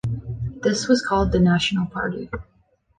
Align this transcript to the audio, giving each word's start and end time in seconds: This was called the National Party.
This 0.63 0.87
was 0.87 1.05
called 1.05 1.31
the 1.31 1.39
National 1.39 1.85
Party. 1.85 2.27